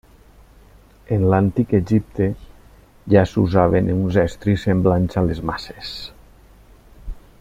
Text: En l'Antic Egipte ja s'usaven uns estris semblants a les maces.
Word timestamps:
En 1.17 1.25
l'Antic 1.33 1.75
Egipte 1.79 2.29
ja 3.15 3.25
s'usaven 3.33 3.93
uns 3.97 4.17
estris 4.23 4.65
semblants 4.69 5.21
a 5.23 5.25
les 5.29 5.43
maces. 5.51 5.93